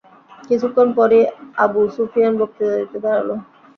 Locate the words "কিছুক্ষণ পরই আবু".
0.39-1.81